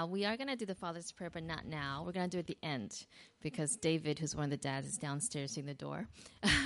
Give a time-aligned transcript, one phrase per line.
[0.00, 2.02] Uh, we are going to do the Father's Prayer, but not now.
[2.06, 3.06] We're going to do it at the end
[3.42, 6.06] because David, who's one of the dads, is downstairs in the door.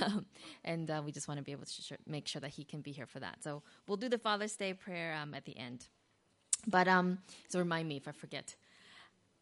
[0.63, 2.81] and uh, we just want to be able to sh- make sure that he can
[2.81, 3.43] be here for that.
[3.43, 5.87] So we'll do the Father's Day prayer um, at the end.
[6.67, 8.55] But um, so remind me if I forget.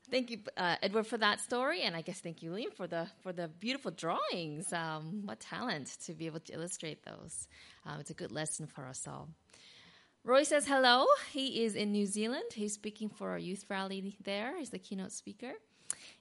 [0.10, 3.08] Thank you, uh, Edward, for that story, and I guess thank you, Liam, for the
[3.22, 4.74] for the beautiful drawings.
[4.74, 7.48] Um, what talent to be able to illustrate those!
[7.86, 9.30] Um, it's a good lesson for us all.
[10.26, 11.06] Roy says hello.
[11.34, 12.54] He is in New Zealand.
[12.54, 14.58] He's speaking for a youth rally there.
[14.58, 15.52] He's the keynote speaker.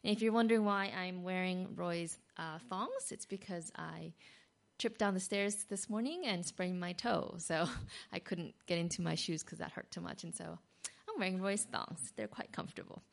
[0.03, 4.13] And if you're wondering why I'm wearing Roy's uh, thongs, it's because I
[4.81, 7.37] tripped down the stairs this morning and sprained my toe.
[7.39, 7.69] So
[8.13, 10.25] I couldn't get into my shoes because that hurt too much.
[10.25, 10.59] And so
[11.09, 12.13] I'm wearing Roy's thongs.
[12.17, 13.03] They're quite comfortable.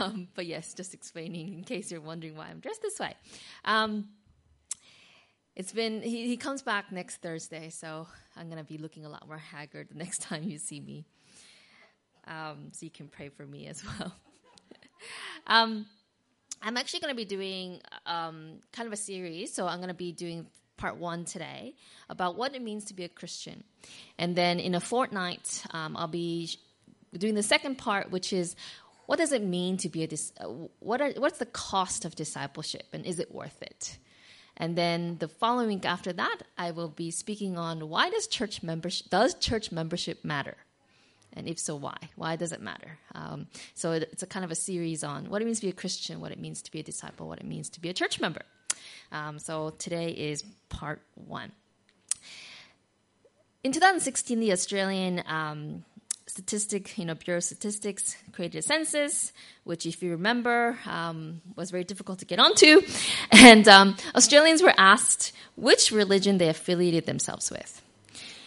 [0.00, 3.14] Um, but yes, just explaining in case you're wondering why I'm dressed this way.
[3.66, 4.08] Um,
[5.56, 9.26] it's been he, he comes back next Thursday, so I'm gonna be looking a lot
[9.26, 11.04] more haggard the next time you see me.
[12.26, 14.14] Um, so you can pray for me as well.
[15.46, 15.86] um,
[16.62, 20.46] I'm actually gonna be doing um, kind of a series, so I'm gonna be doing
[20.76, 21.74] part one today
[22.08, 23.62] about what it means to be a Christian,
[24.18, 26.50] and then in a fortnight, um, I'll be
[27.16, 28.56] doing the second part, which is
[29.06, 30.48] what does it mean to be a dis- uh,
[30.80, 33.98] what are what's the cost of discipleship, and is it worth it?
[34.56, 38.62] And then the following week after that, I will be speaking on why does church
[38.62, 40.56] membership does church membership matter,
[41.34, 41.96] and if so, why?
[42.16, 42.98] Why does it matter?
[43.14, 45.70] Um, so it, it's a kind of a series on what it means to be
[45.70, 47.92] a Christian, what it means to be a disciple, what it means to be a
[47.92, 48.42] church member.
[49.10, 51.52] Um, so today is part one.
[53.64, 55.84] In 2016, the Australian um,
[56.26, 59.32] statistic, you know, Bureau of Statistics created a census,
[59.64, 62.82] which, if you remember, um, was very difficult to get onto.
[63.30, 67.82] And um, Australians were asked which religion they affiliated themselves with.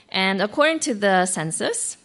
[0.09, 1.97] And according to the census,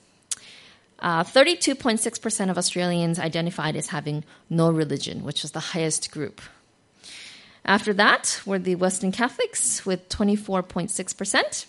[0.98, 6.41] uh, 32.6% of Australians identified as having no religion, which was the highest group.
[7.64, 11.66] After that were the Western Catholics with 24.6%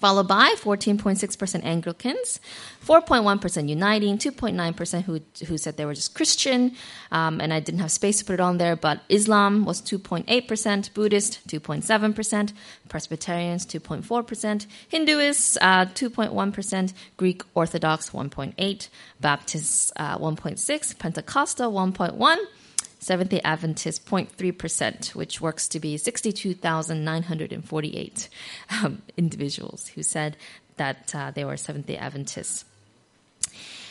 [0.00, 2.40] followed by 14.6% Anglicans,
[2.84, 6.74] 4.1% Uniting, 2.9% who, who said they were just Christian,
[7.10, 10.94] um, and I didn't have space to put it on there, but Islam was 2.8%,
[10.94, 12.52] Buddhist 2.7%,
[12.88, 18.88] Presbyterians 2.4%, Hinduists uh, 2.1%, Greek Orthodox 1.8,
[19.20, 22.36] Baptists uh, 1.6, Pentecostal 1.1,
[22.98, 28.28] Seventh day Adventist 0.3%, which works to be 62,948
[28.82, 30.36] um, individuals who said
[30.76, 32.66] that uh, they were Seventh day Adventists.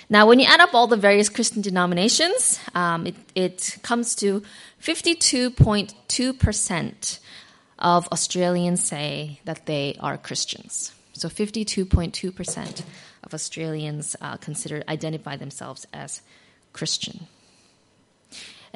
[0.09, 4.41] Now, when you add up all the various Christian denominations, um, it, it comes to
[4.81, 7.19] 52.2%
[7.79, 10.93] of Australians say that they are Christians.
[11.13, 12.83] So 52.2%
[13.23, 16.21] of Australians uh, consider identify themselves as
[16.71, 17.27] Christian.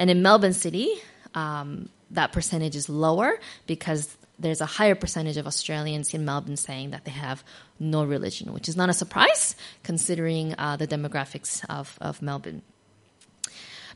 [0.01, 0.89] And in Melbourne City,
[1.35, 6.89] um, that percentage is lower because there's a higher percentage of Australians in Melbourne saying
[6.89, 7.44] that they have
[7.79, 12.63] no religion, which is not a surprise considering uh, the demographics of, of Melbourne.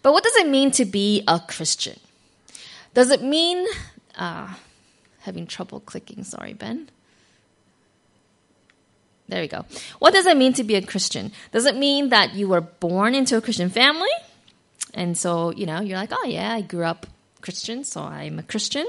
[0.04, 2.00] But what does it mean to be a Christian?
[2.94, 3.66] Does it mean
[4.16, 4.54] uh,
[5.22, 6.24] having trouble clicking?
[6.24, 6.88] Sorry, Ben.
[9.28, 9.66] There we go.
[9.98, 11.32] What does it mean to be a Christian?
[11.52, 14.12] Does it mean that you were born into a Christian family?
[14.96, 17.06] And so, you know, you're like, oh, yeah, I grew up
[17.42, 18.88] Christian, so I'm a Christian.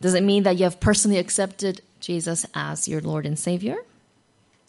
[0.00, 3.78] Does it mean that you have personally accepted Jesus as your Lord and Savior?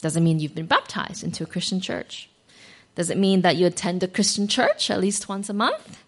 [0.00, 2.30] Does it mean you've been baptized into a Christian church?
[2.94, 6.02] Does it mean that you attend a Christian church at least once a month?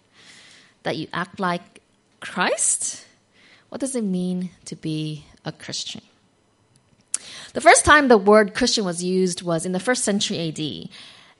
[0.83, 1.81] That you act like
[2.19, 3.05] Christ?
[3.69, 6.01] What does it mean to be a Christian?
[7.53, 10.89] The first time the word Christian was used was in the first century AD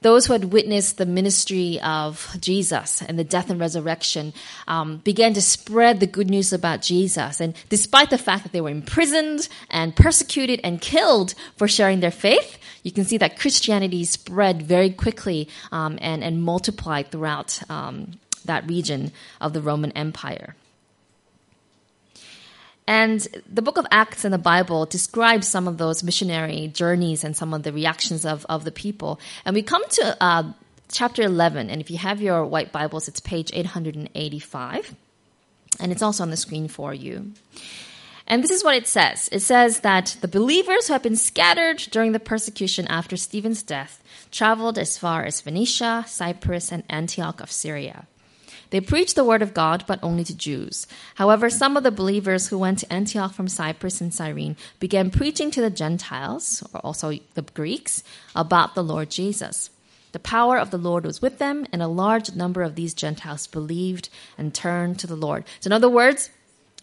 [0.01, 4.33] those who had witnessed the ministry of Jesus and the death and resurrection
[4.67, 7.39] um, began to spread the good news about Jesus.
[7.39, 12.11] And despite the fact that they were imprisoned and persecuted and killed for sharing their
[12.11, 18.13] faith, you can see that Christianity spread very quickly um, and, and multiplied throughout um,
[18.45, 20.55] that region of the Roman Empire.
[22.87, 27.35] And the book of Acts in the Bible describes some of those missionary journeys and
[27.37, 29.19] some of the reactions of, of the people.
[29.45, 30.53] And we come to uh,
[30.91, 31.69] chapter 11.
[31.69, 34.95] And if you have your white Bibles, it's page 885.
[35.79, 37.33] And it's also on the screen for you.
[38.27, 41.77] And this is what it says it says that the believers who had been scattered
[41.91, 44.01] during the persecution after Stephen's death
[44.31, 48.07] traveled as far as Phoenicia, Cyprus, and Antioch of Syria.
[48.71, 50.87] They preached the word of God, but only to Jews.
[51.15, 55.51] However, some of the believers who went to Antioch from Cyprus and Cyrene began preaching
[55.51, 58.03] to the Gentiles, or also the Greeks,
[58.35, 59.69] about the Lord Jesus.
[60.13, 63.45] The power of the Lord was with them, and a large number of these Gentiles
[63.47, 65.45] believed and turned to the Lord.
[65.59, 66.29] So, in other words,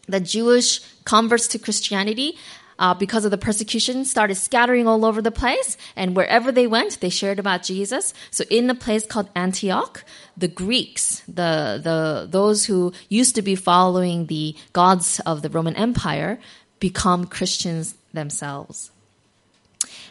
[0.07, 2.37] the Jewish converts to Christianity
[2.79, 5.77] uh, because of the persecution, started scattering all over the place.
[5.97, 8.15] And wherever they went, they shared about Jesus.
[8.31, 10.05] So in a place called Antioch,
[10.37, 15.77] the Greeks, the, the, those who used to be following the gods of the Roman
[15.77, 16.39] Empire,
[16.81, 18.91] become Christians themselves.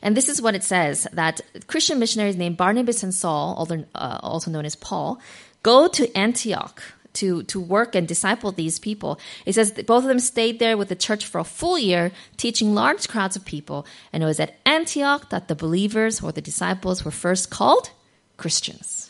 [0.01, 4.51] And this is what it says that Christian missionaries named Barnabas and Saul, uh, also
[4.51, 5.19] known as Paul,
[5.63, 6.83] go to Antioch
[7.17, 9.19] to, to work and disciple these people.
[9.45, 12.73] It says both of them stayed there with the church for a full year, teaching
[12.73, 13.85] large crowds of people.
[14.13, 17.89] And it was at Antioch that the believers or the disciples were first called
[18.37, 19.09] Christians.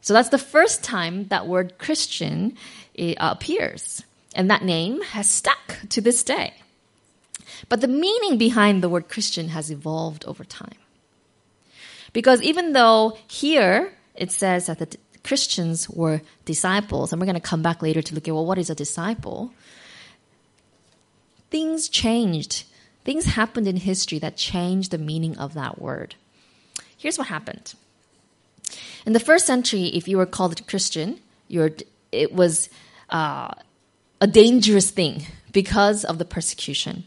[0.00, 2.56] So that's the first time that word Christian
[2.96, 4.02] eh, appears.
[4.34, 6.54] And that name has stuck to this day.
[7.68, 10.78] But the meaning behind the word Christian has evolved over time.
[12.12, 14.96] Because even though here it says that the
[15.28, 18.56] Christians were disciples, and we're going to come back later to look at, well, what
[18.56, 19.52] is a disciple?
[21.50, 22.64] Things changed.
[23.04, 26.14] Things happened in history that changed the meaning of that word.
[26.96, 27.74] Here's what happened.
[29.04, 31.20] In the first century, if you were called a Christian,
[31.50, 32.70] it was
[33.10, 33.52] uh,
[34.22, 37.04] a dangerous thing because of the persecution.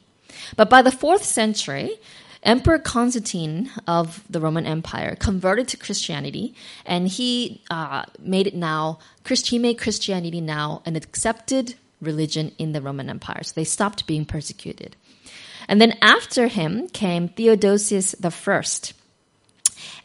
[0.55, 1.97] But by the fourth century,
[2.43, 6.55] Emperor Constantine of the Roman Empire converted to Christianity,
[6.85, 8.99] and he uh, made it now.
[9.27, 13.43] He made Christianity now an accepted religion in the Roman Empire.
[13.43, 14.95] So they stopped being persecuted.
[15.67, 18.93] And then after him came Theodosius the First.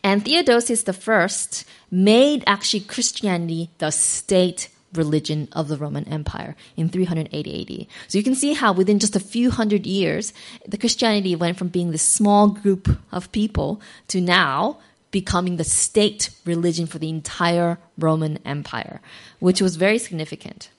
[0.05, 6.89] And Theodosius the First made actually Christianity the state religion of the Roman Empire in
[6.89, 7.87] 380 AD.
[8.09, 10.33] So you can see how within just a few hundred years,
[10.67, 14.79] the Christianity went from being this small group of people to now
[15.11, 19.01] becoming the state religion for the entire Roman Empire,
[19.39, 20.71] which was very significant.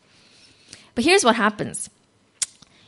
[0.95, 1.89] But here's what happens.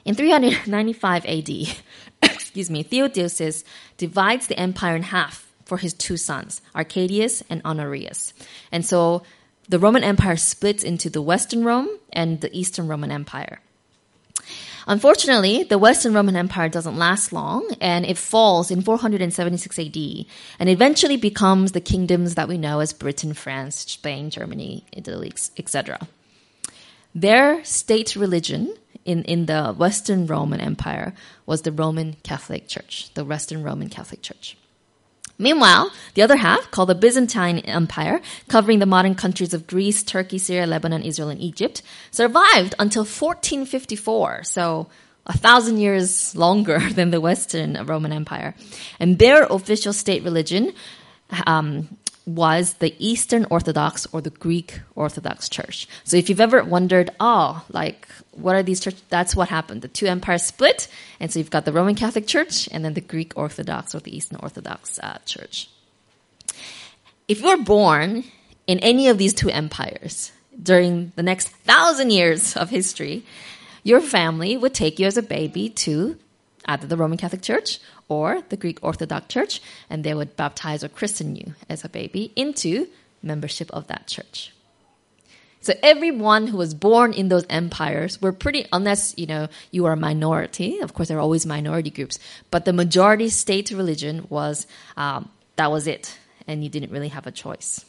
[0.06, 1.50] In 395 AD,
[2.24, 3.64] excuse me, Theodosius
[3.98, 8.34] divides the empire in half for his two sons, Arcadius and Honorius.
[8.72, 9.24] And so
[9.70, 13.62] the Roman Empire splits into the Western Rome and the Eastern Roman Empire.
[14.88, 20.26] Unfortunately, the Western Roman Empire doesn't last long and it falls in 476 AD
[20.58, 26.00] and eventually becomes the kingdoms that we know as Britain, France, Spain, Germany, Italy, etc.
[27.14, 28.76] Their state religion
[29.06, 31.14] in, in the Western Roman Empire
[31.46, 34.58] was the Roman Catholic Church, the Western Roman Catholic Church.
[35.40, 40.38] Meanwhile, the other half, called the Byzantine Empire, covering the modern countries of Greece, Turkey,
[40.38, 41.82] Syria, Lebanon, Israel, and Egypt,
[42.12, 44.44] survived until 1454.
[44.44, 44.88] So
[45.26, 48.54] a thousand years longer than the Western Roman Empire.
[49.00, 50.74] And their official state religion
[51.46, 51.88] um,
[52.36, 55.88] was the Eastern Orthodox or the Greek Orthodox Church.
[56.04, 59.02] So if you've ever wondered, oh, like, what are these churches?
[59.10, 59.82] That's what happened.
[59.82, 60.88] The two empires split,
[61.20, 64.16] and so you've got the Roman Catholic Church and then the Greek Orthodox or the
[64.16, 65.70] Eastern Orthodox uh, Church.
[67.28, 68.24] If you were born
[68.68, 73.26] in any of these two empires during the next thousand years of history,
[73.84, 76.18] your family would take you as a baby to
[76.66, 80.90] either the Roman Catholic Church or the Greek Orthodox Church, and they would baptize or
[80.90, 82.88] christen you as a baby into
[83.24, 84.52] membership of that church.
[85.62, 89.94] So everyone who was born in those empires were pretty, unless you know you are
[89.94, 90.80] a minority.
[90.80, 92.18] Of course, there are always minority groups,
[92.50, 97.28] but the majority state religion was um, that was it, and you didn't really have
[97.28, 97.86] a choice.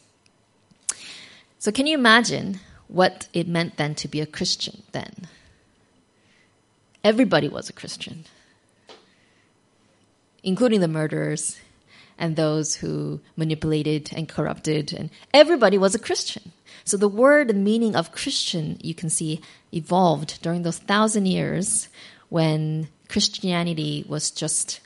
[1.58, 2.58] So can you imagine
[2.88, 4.82] what it meant then to be a Christian?
[4.90, 5.28] Then
[7.04, 8.24] everybody was a Christian
[10.42, 11.58] including the murderers
[12.18, 16.52] and those who manipulated and corrupted, and everybody was a Christian.
[16.84, 19.40] So the word and meaning of Christian, you can see,
[19.72, 21.88] evolved during those thousand years
[22.28, 24.80] when Christianity was just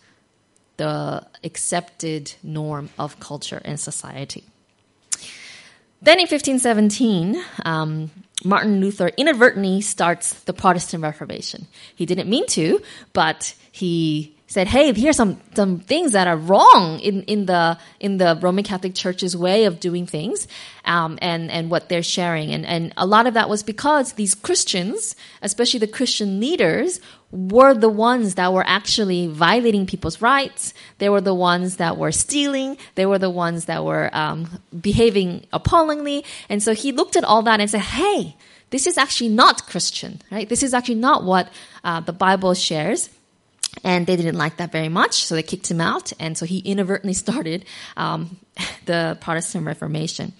[0.76, 4.44] the accepted norm of culture and society.
[6.02, 8.10] Then in 1517, um,
[8.44, 11.66] Martin Luther inadvertently starts the Protestant Reformation.
[11.94, 12.82] He didn't mean to,
[13.12, 18.18] but he said, "Hey, here's some some things that are wrong in, in the in
[18.18, 20.46] the Roman Catholic Church's way of doing things,
[20.84, 24.34] um, and and what they're sharing." And and a lot of that was because these
[24.34, 27.00] Christians, especially the Christian leaders,
[27.32, 30.72] were the ones that were actually violating people's rights.
[30.98, 32.78] They were the ones that were stealing.
[32.94, 36.24] They were the ones that were um, behaving appallingly.
[36.48, 38.36] And so he looked at all that and said, "Hey."
[38.70, 40.48] This is actually not Christian, right?
[40.48, 41.46] This is actually not what
[41.84, 43.08] uh, the Bible shares.
[43.82, 46.12] And they didn't like that very much, so they kicked him out.
[46.18, 47.64] And so he inadvertently started
[47.96, 48.38] um,
[48.86, 50.32] the Protestant Reformation,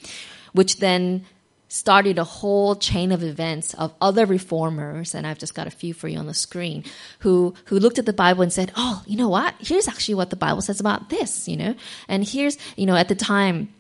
[0.52, 1.24] which then
[1.68, 5.92] started a whole chain of events of other reformers, and I've just got a few
[5.92, 6.84] for you on the screen,
[7.20, 9.54] who who looked at the Bible and said, "Oh, you know what?
[9.58, 11.74] Here's actually what the Bible says about this," you know,
[12.06, 13.74] and here's you know at the time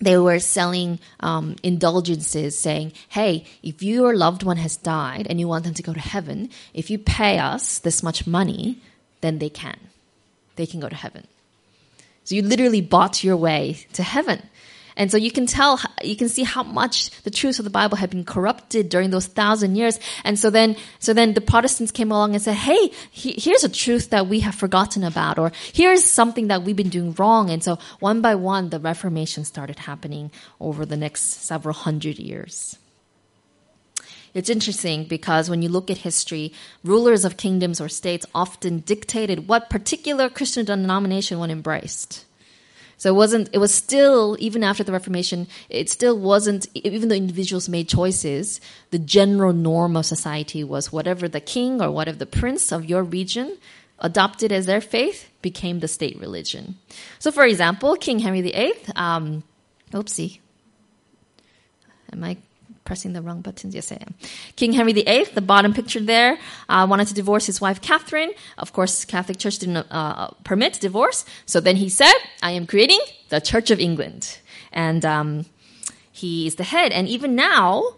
[0.00, 5.48] they were selling um, indulgences saying, hey, if your loved one has died and you
[5.48, 8.78] want them to go to heaven, if you pay us this much money,
[9.20, 9.78] then they can.
[10.56, 11.26] They can go to heaven.
[12.24, 14.42] So you literally bought your way to heaven.
[14.98, 17.98] And so you can tell, you can see how much the truths of the Bible
[17.98, 20.00] have been corrupted during those thousand years.
[20.24, 23.68] And so then, so then the Protestants came along and said, hey, he, here's a
[23.68, 27.50] truth that we have forgotten about, or here's something that we've been doing wrong.
[27.50, 30.30] And so one by one, the Reformation started happening
[30.60, 32.78] over the next several hundred years.
[34.36, 36.52] It's interesting because when you look at history,
[36.84, 42.26] rulers of kingdoms or states often dictated what particular Christian denomination one embraced.
[42.98, 47.14] So it wasn't, it was still, even after the Reformation, it still wasn't, even though
[47.14, 52.26] individuals made choices, the general norm of society was whatever the king or whatever the
[52.26, 53.56] prince of your region
[54.00, 56.76] adopted as their faith became the state religion.
[57.20, 59.44] So for example, King Henry VIII, um,
[59.94, 60.40] oopsie.
[62.12, 62.36] Am I
[62.86, 63.74] pressing the wrong buttons.
[63.74, 64.14] Yes, I am.
[64.54, 66.38] King Henry VIII, the bottom picture there,
[66.68, 68.32] uh, wanted to divorce his wife Catherine.
[68.56, 71.26] Of course, Catholic Church didn't uh, permit divorce.
[71.44, 74.38] So then he said, "I am creating the Church of England,"
[74.72, 75.44] and um,
[76.10, 76.92] he is the head.
[76.92, 77.96] And even now,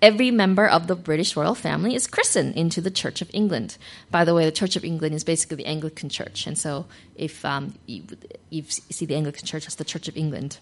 [0.00, 3.78] every member of the British royal family is christened into the Church of England.
[4.10, 7.44] By the way, the Church of England is basically the Anglican Church, and so if
[7.44, 8.04] um, you,
[8.50, 10.58] you, see the Anglican Church, that's the Church of England.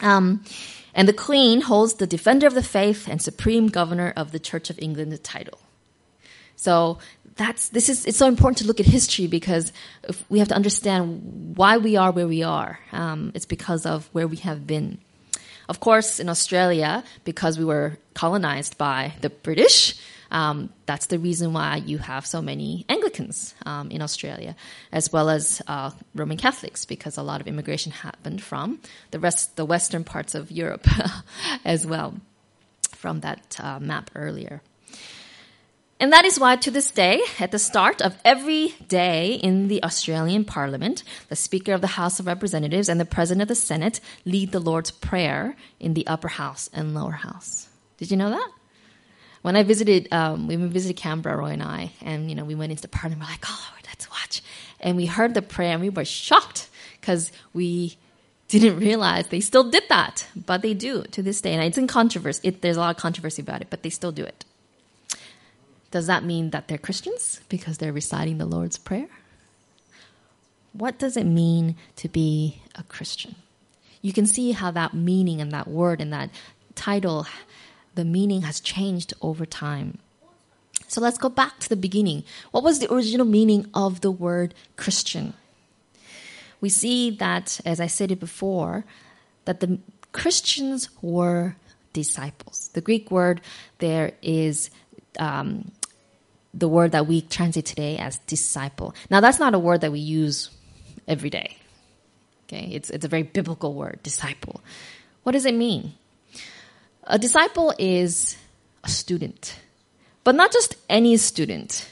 [0.00, 0.44] Um,
[0.98, 4.68] and the Queen holds the Defender of the Faith and Supreme Governor of the Church
[4.68, 5.60] of England title.
[6.56, 6.98] So
[7.36, 9.72] that's this is it's so important to look at history because
[10.28, 12.80] we have to understand why we are where we are.
[12.90, 14.98] Um, it's because of where we have been.
[15.68, 19.94] Of course, in Australia, because we were colonized by the British,
[20.32, 24.54] um, that's the reason why you have so many Anglicans um, in Australia,
[24.92, 28.80] as well as uh, Roman Catholics, because a lot of immigration happened from
[29.12, 30.86] the rest, the western parts of Europe,
[31.64, 32.14] as well,
[32.92, 34.60] from that uh, map earlier.
[35.98, 39.82] And that is why, to this day, at the start of every day in the
[39.82, 44.00] Australian Parliament, the Speaker of the House of Representatives and the President of the Senate
[44.26, 47.68] lead the Lord's Prayer in the upper house and lower house.
[47.96, 48.50] Did you know that?
[49.42, 52.70] When I visited, um, we visited Canberra, Roy and I, and you know we went
[52.70, 53.20] into the parliament.
[53.22, 54.42] And we're like, oh Lord, let's watch,
[54.80, 56.68] and we heard the prayer, and we were shocked
[57.00, 57.96] because we
[58.48, 61.86] didn't realize they still did that, but they do to this day, and it's in
[61.86, 62.48] controversy.
[62.48, 64.44] It, there's a lot of controversy about it, but they still do it.
[65.90, 69.08] Does that mean that they're Christians because they're reciting the Lord's Prayer?
[70.72, 73.36] What does it mean to be a Christian?
[74.02, 76.30] You can see how that meaning and that word and that
[76.74, 77.26] title
[77.98, 79.98] the meaning has changed over time.
[80.86, 82.22] So let's go back to the beginning.
[82.52, 85.34] What was the original meaning of the word Christian?
[86.60, 88.84] We see that, as I said it before,
[89.46, 89.80] that the
[90.12, 91.56] Christians were
[91.92, 92.70] disciples.
[92.72, 93.40] The Greek word
[93.78, 94.70] there is
[95.18, 95.72] um,
[96.54, 98.94] the word that we translate today as disciple.
[99.10, 100.50] Now, that's not a word that we use
[101.08, 101.56] every day.
[102.44, 104.60] Okay, it's it's a very biblical word, disciple.
[105.24, 105.97] What does it mean?
[107.10, 108.36] A disciple is
[108.84, 109.58] a student,
[110.24, 111.88] but not just any student,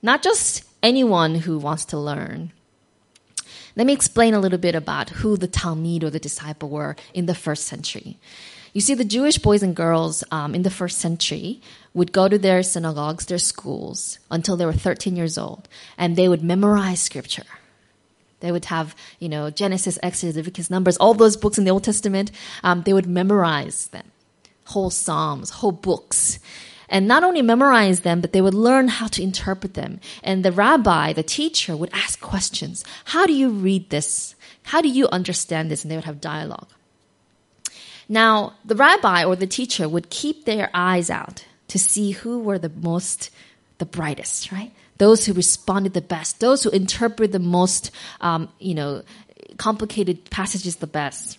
[0.00, 2.52] not just anyone who wants to learn.
[3.76, 7.26] Let me explain a little bit about who the Talmid or the disciple were in
[7.26, 8.16] the first century.
[8.72, 11.60] You see, the Jewish boys and girls um, in the first century
[11.92, 15.68] would go to their synagogues, their schools, until they were 13 years old,
[15.98, 17.44] and they would memorize scripture.
[18.40, 21.84] They would have, you know, Genesis, Exodus, Leviticus, Numbers, all those books in the Old
[21.84, 22.30] Testament.
[22.62, 24.10] Um, they would memorize them,
[24.66, 26.38] whole psalms, whole books.
[26.88, 30.00] And not only memorize them, but they would learn how to interpret them.
[30.22, 32.84] And the rabbi, the teacher, would ask questions.
[33.06, 34.34] How do you read this?
[34.64, 35.82] How do you understand this?
[35.82, 36.68] And they would have dialogue.
[38.08, 42.58] Now, the rabbi or the teacher would keep their eyes out to see who were
[42.58, 43.30] the most,
[43.78, 44.72] the brightest, right?
[44.98, 49.02] Those who responded the best, those who interpret the most, um, you know,
[49.58, 51.38] complicated passages the best.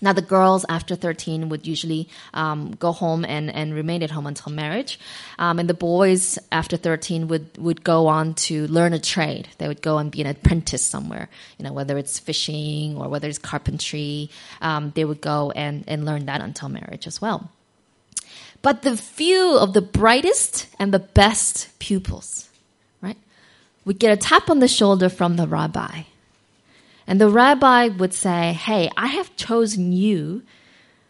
[0.00, 4.26] Now, the girls after 13 would usually um, go home and, and remain at home
[4.28, 4.98] until marriage.
[5.38, 9.48] Um, and the boys after 13 would, would go on to learn a trade.
[9.58, 11.28] They would go and be an apprentice somewhere,
[11.58, 14.30] you know, whether it's fishing or whether it's carpentry.
[14.60, 17.50] Um, they would go and, and learn that until marriage as well.
[18.62, 22.47] But the few of the brightest and the best pupils
[23.84, 26.02] would get a tap on the shoulder from the rabbi.
[27.06, 30.42] And the rabbi would say, Hey, I have chosen you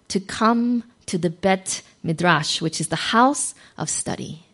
[0.09, 4.45] to come to the Bet Midrash, which is the house of study.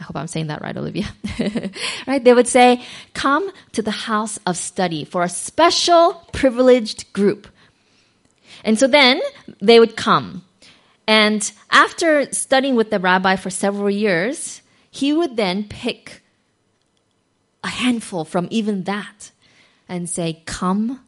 [0.00, 1.06] I hope I'm saying that right, Olivia.
[2.06, 2.24] right?
[2.24, 7.46] They would say, Come to the house of study for a special privileged group.
[8.64, 9.20] And so then
[9.60, 10.44] they would come.
[11.06, 16.22] And after studying with the rabbi for several years, he would then pick
[17.64, 19.32] a handful from even that
[19.88, 21.00] and say, Come,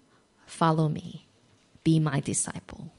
[0.46, 1.26] follow me,
[1.84, 2.90] be my disciple.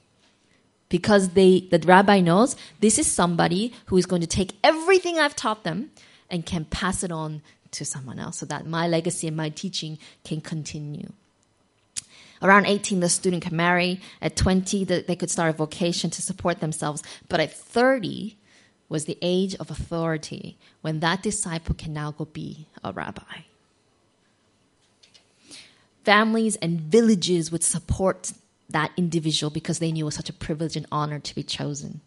[0.89, 5.35] Because they, the rabbi knows this is somebody who is going to take everything I've
[5.35, 5.91] taught them
[6.29, 9.97] and can pass it on to someone else so that my legacy and my teaching
[10.23, 11.11] can continue.
[12.41, 13.99] Around 18, the student can marry.
[14.21, 17.03] At 20, they could start a vocation to support themselves.
[17.27, 18.37] But at 30
[18.89, 23.41] was the age of authority when that disciple can now go be a rabbi.
[26.05, 28.31] Families and villages would support
[28.69, 32.01] that individual because they knew it was such a privilege and honor to be chosen.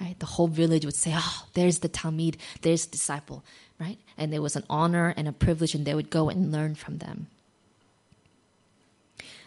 [0.00, 0.18] Right?
[0.18, 3.44] The whole village would say, Oh, there's the Talmid, there's the disciple,
[3.80, 3.98] right?
[4.16, 6.98] And there was an honor and a privilege, and they would go and learn from
[6.98, 7.26] them.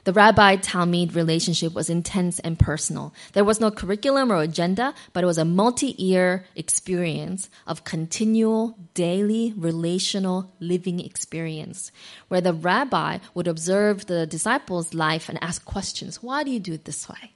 [0.03, 3.13] The rabbi Talmid relationship was intense and personal.
[3.33, 8.79] There was no curriculum or agenda, but it was a multi year experience of continual,
[8.95, 11.91] daily, relational living experience
[12.29, 16.73] where the rabbi would observe the disciples' life and ask questions Why do you do
[16.73, 17.33] it this way?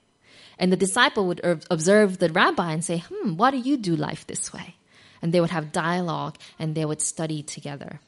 [0.57, 4.25] And the disciple would observe the rabbi and say, Hmm, why do you do life
[4.25, 4.75] this way?
[5.21, 7.99] And they would have dialogue and they would study together.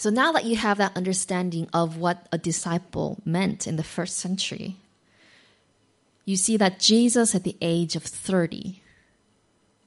[0.00, 4.16] So now that you have that understanding of what a disciple meant in the first
[4.16, 4.76] century,
[6.24, 8.80] you see that Jesus at the age of 30,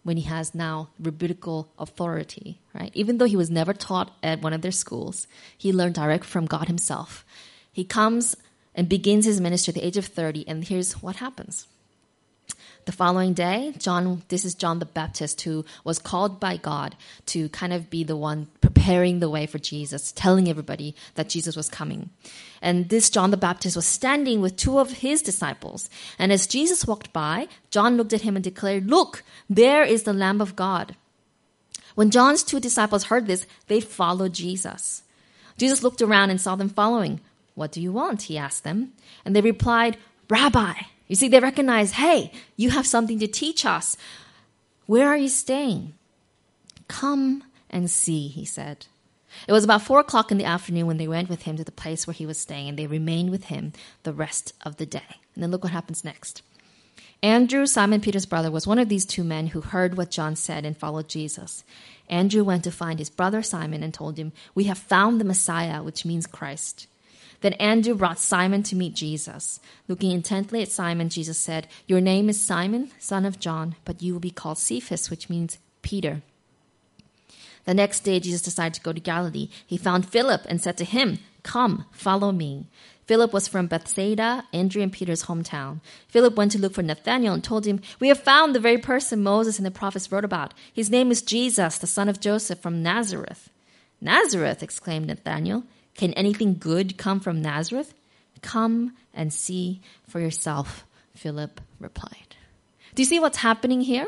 [0.04, 2.92] when he has now rabbinical authority, right?
[2.94, 5.26] Even though he was never taught at one of their schools,
[5.58, 7.26] he learned direct from God himself.
[7.72, 8.36] He comes
[8.76, 11.66] and begins his ministry at the age of 30, and here's what happens.
[12.86, 17.48] The following day, John, this is John the Baptist who was called by God to
[17.50, 21.70] kind of be the one preparing the way for Jesus, telling everybody that Jesus was
[21.70, 22.10] coming.
[22.62, 25.90] And this John the Baptist was standing with two of his disciples.
[26.20, 30.12] And as Jesus walked by, John looked at him and declared, Look, there is the
[30.12, 30.98] Lamb of God.
[31.96, 35.04] When John's two disciples heard this, they followed Jesus.
[35.58, 37.22] Jesus looked around and saw them following.
[37.56, 38.24] What do you want?
[38.24, 38.92] He asked them.
[39.24, 39.98] And they replied,
[40.30, 40.74] Rabbi,
[41.08, 43.98] you see, they recognize, hey, you have something to teach us.
[44.86, 45.94] Where are you staying?
[46.88, 48.88] Come and see, he said.
[49.48, 51.72] It was about four o'clock in the afternoon when they went with him to the
[51.72, 55.20] place where he was staying, and they remained with him the rest of the day.
[55.34, 56.42] And then look what happens next.
[57.22, 60.66] Andrew, Simon Peter's brother, was one of these two men who heard what John said
[60.66, 61.64] and followed Jesus.
[62.10, 65.82] Andrew went to find his brother Simon and told him, We have found the Messiah,
[65.82, 66.88] which means Christ.
[67.44, 69.60] Then Andrew brought Simon to meet Jesus.
[69.90, 74.14] Looking intently at Simon, Jesus said, Your name is Simon, son of John, but you
[74.14, 76.22] will be called Cephas, which means Peter.
[77.66, 79.50] The next day, Jesus decided to go to Galilee.
[79.68, 82.68] He found Philip and said to him, Come, follow me.
[83.08, 85.82] Philip was from Bethsaida, Andrew and Peter's hometown.
[86.08, 89.22] Philip went to look for Nathanael and told him, We have found the very person
[89.22, 90.54] Moses and the prophets wrote about.
[90.72, 93.50] His name is Jesus, the son of Joseph from Nazareth.
[94.00, 95.64] Nazareth, exclaimed Nathanael.
[95.96, 97.94] Can anything good come from Nazareth?
[98.42, 102.36] Come and see for yourself, Philip replied.
[102.96, 104.08] Do you see what's happening here?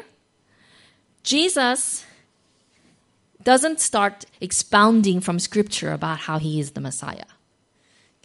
[1.24, 2.06] Jesus
[3.43, 7.26] doesn't start expounding from scripture about how he is the Messiah.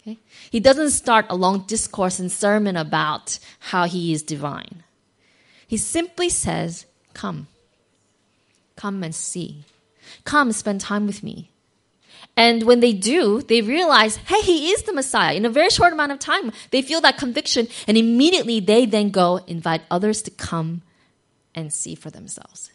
[0.01, 0.17] Okay?
[0.49, 4.83] He doesn't start a long discourse and sermon about how he is divine.
[5.67, 7.47] He simply says, Come.
[8.75, 9.63] Come and see.
[10.25, 11.50] Come spend time with me.
[12.41, 15.35] And when they do, they realize, hey, he is the Messiah.
[15.35, 19.11] In a very short amount of time, they feel that conviction, and immediately they then
[19.11, 20.81] go invite others to come
[21.53, 22.71] and see for themselves.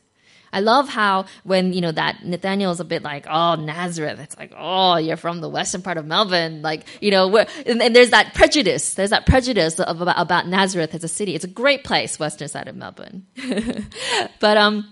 [0.52, 4.38] I love how when you know that Nathaniel is a bit like, oh Nazareth, it's
[4.38, 7.94] like, oh, you're from the western part of Melbourne, like you know, where, and, and
[7.94, 8.94] there's that prejudice.
[8.94, 11.34] There's that prejudice of, about, about Nazareth as a city.
[11.34, 13.26] It's a great place, western side of Melbourne,
[14.38, 14.88] but um,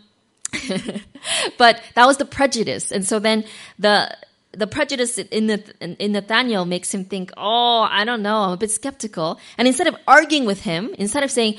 [1.59, 3.45] but that was the prejudice, and so then
[3.79, 4.11] the
[4.57, 8.71] the prejudice in, in Nathaniel makes him think, oh, I don't know, I'm a bit
[8.71, 9.39] skeptical.
[9.59, 11.57] And instead of arguing with him, instead of saying,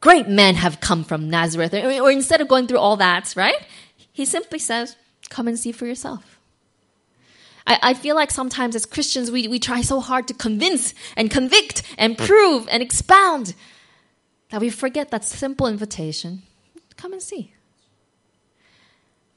[0.00, 3.58] great men have come from Nazareth, or, or instead of going through all that, right?
[4.12, 4.96] He simply says,
[5.28, 6.38] come and see for yourself.
[7.66, 11.30] I, I feel like sometimes as Christians, we, we try so hard to convince and
[11.30, 13.54] convict and prove and expound
[14.50, 16.42] that we forget that simple invitation
[16.98, 17.54] come and see.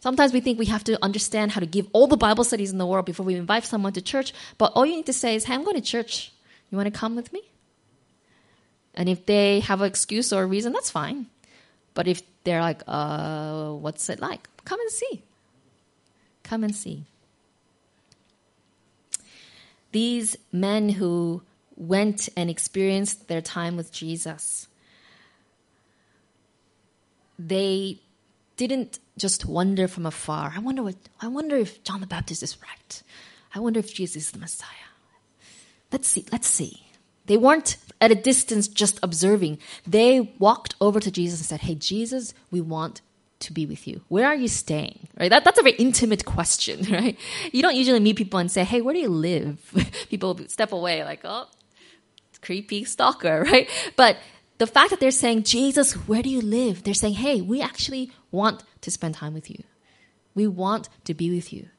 [0.02, 2.80] Sometimes we think we have to understand how to give all the Bible studies in
[2.80, 5.46] the world before we invite someone to church, but all you need to say is,
[5.46, 6.32] Hey, I'm going to church.
[6.72, 7.42] You want to come with me?
[8.96, 11.28] And if they have an excuse or a reason, that's fine.
[11.94, 14.50] But if they're like, uh, what's it like?
[14.66, 15.22] Come and see.
[16.44, 17.06] Come and see.
[19.92, 21.44] These men who
[21.76, 24.68] went and experienced their time with Jesus,
[27.38, 28.00] they
[28.58, 30.54] didn't just wonder from afar.
[30.56, 33.04] I wonder what I wonder if John the Baptist is right.
[33.54, 34.90] I wonder if Jesus is the Messiah.
[35.92, 36.88] Let's see, let's see.
[37.26, 39.60] They weren't at a distance just observing.
[39.86, 43.02] They walked over to Jesus and said, Hey, Jesus, we want
[43.40, 44.02] to be with you.
[44.08, 45.08] Where are you staying?
[45.20, 45.30] Right?
[45.30, 47.18] That, that's a very intimate question, right?
[47.52, 49.60] You don't usually meet people and say, Hey, where do you live?
[50.10, 51.46] people step away like, Oh,
[52.42, 53.70] creepy stalker, right?
[53.96, 54.18] But
[54.62, 56.84] the fact that they're saying, Jesus, where do you live?
[56.84, 59.64] They're saying, Hey, we actually want to spend time with you.
[60.36, 61.70] We want to be with you.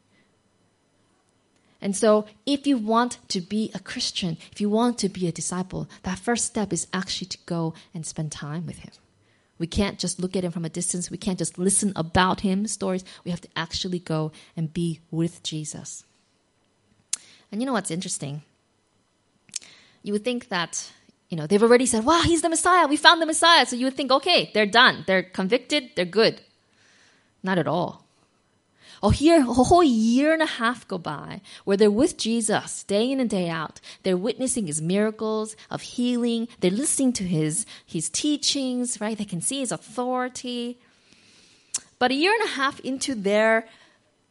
[1.80, 5.32] And so, if you want to be a Christian, if you want to be a
[5.32, 8.90] disciple, that first step is actually to go and spend time with Him.
[9.58, 11.08] We can't just look at Him from a distance.
[11.08, 13.04] We can't just listen about Him, stories.
[13.24, 16.04] We have to actually go and be with Jesus.
[17.52, 18.42] And you know what's interesting?
[20.02, 20.90] You would think that,
[21.32, 22.86] you know, they've already said, wow, He's the Messiah.
[22.86, 23.64] We found the Messiah.
[23.66, 25.04] So you would think, okay, they're done.
[25.06, 25.90] They're convicted.
[25.96, 26.42] They're good.
[27.42, 28.02] Not at all
[29.02, 33.10] Oh, here, a whole year and a half go by where they're with Jesus day
[33.10, 33.80] in and day out.
[34.04, 36.46] They're witnessing his miracles of healing.
[36.60, 39.18] They're listening to his, his teachings, right?
[39.18, 40.78] They can see his authority.
[41.98, 43.66] But a year and a half into their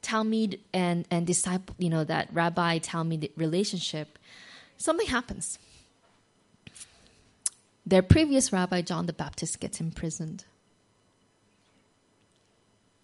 [0.02, 4.18] Talmid and, and disciple, you know, that rabbi Talmid relationship,
[4.78, 5.60] something happens.
[7.92, 10.46] Their previous rabbi, John the Baptist, gets imprisoned.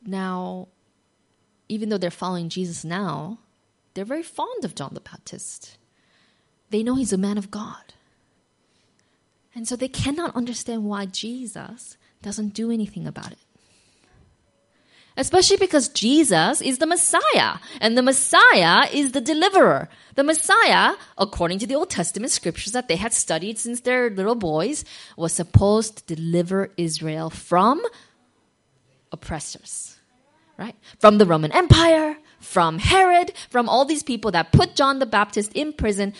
[0.06, 0.70] Now,
[1.68, 3.40] even though they're following Jesus now,
[3.94, 5.78] they're very fond of John the Baptist.
[6.70, 7.96] They know he's a man of God.
[9.54, 13.40] And so they cannot understand why Jesus doesn't do anything about it.
[15.18, 19.90] Especially because Jesus is the Messiah, and the Messiah is the deliverer.
[20.16, 24.36] The Messiah, according to the Old Testament scriptures that they had studied since they're little
[24.36, 24.86] boys,
[25.18, 27.84] was supposed to deliver Israel from
[29.12, 29.98] oppressors
[30.58, 30.76] right?
[31.00, 35.54] From the Roman Empire, from Herod, from all these people that put John the Baptist
[35.54, 36.14] in prison.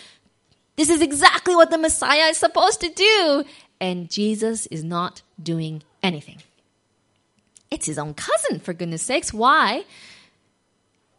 [0.76, 3.44] This is exactly what the Messiah is supposed to do.
[3.80, 6.38] And Jesus is not doing anything.
[7.70, 9.32] It's his own cousin, for goodness sakes.
[9.32, 9.84] Why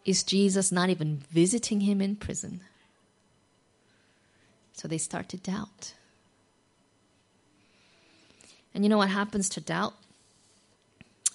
[0.05, 2.61] is Jesus not even visiting him in prison?
[4.73, 5.93] So they start to doubt.
[8.73, 9.93] And you know what happens to doubt?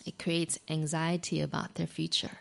[0.05, 2.39] it creates anxiety about their future.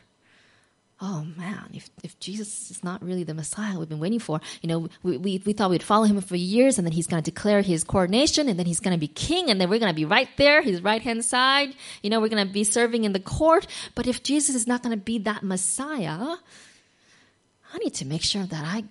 [1.02, 4.70] Oh man, if, if Jesus is not really the Messiah we've been waiting for, you
[4.70, 7.30] know, we, we, we thought we'd follow him for years and then he's going to
[7.30, 9.96] declare his coronation and then he's going to be king and then we're going to
[9.96, 11.76] be right there, his right hand side.
[12.04, 13.68] You know, we're going to be serving in the court.
[13.96, 16.38] But if Jesus is not going to be that Messiah,
[17.74, 18.86] I need to make sure that I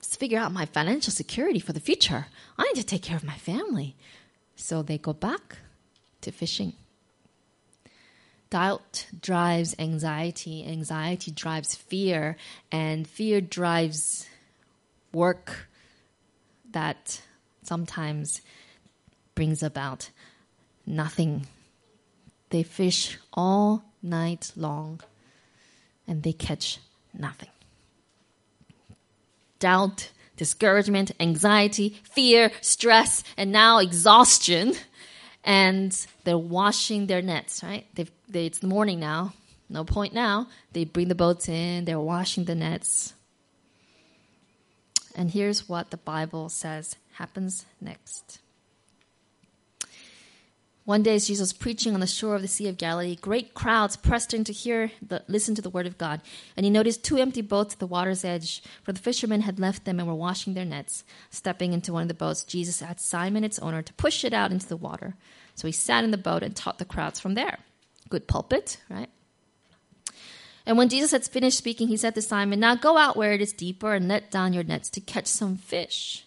[0.00, 2.26] figure out my financial security for the future.
[2.58, 3.94] I need to take care of my family.
[4.56, 5.58] So they go back
[6.22, 6.72] to fishing.
[8.52, 12.36] Doubt drives anxiety, anxiety drives fear,
[12.70, 14.28] and fear drives
[15.10, 15.70] work
[16.70, 17.22] that
[17.62, 18.42] sometimes
[19.34, 20.10] brings about
[20.84, 21.46] nothing.
[22.50, 25.00] They fish all night long
[26.06, 26.78] and they catch
[27.18, 27.48] nothing.
[29.60, 34.74] Doubt, discouragement, anxiety, fear, stress, and now exhaustion.
[35.44, 37.86] And they're washing their nets, right?
[37.94, 39.34] They've they, it's the morning now.
[39.68, 40.48] No point now.
[40.72, 43.14] They bring the boats in, they're washing the nets.
[45.14, 48.38] And here's what the Bible says happens next.
[50.84, 53.54] One day, as Jesus was preaching on the shore of the Sea of Galilee, great
[53.54, 56.20] crowds pressed in to hear, the, listen to the word of God.
[56.56, 59.84] And he noticed two empty boats at the water's edge, for the fishermen had left
[59.84, 61.04] them and were washing their nets.
[61.30, 64.50] Stepping into one of the boats, Jesus asked Simon, its owner, to push it out
[64.50, 65.14] into the water.
[65.54, 67.58] So he sat in the boat and taught the crowds from there
[68.08, 69.08] good pulpit, right?
[70.66, 73.40] And when Jesus had finished speaking, he said to Simon, Now go out where it
[73.40, 76.26] is deeper and let down your nets to catch some fish.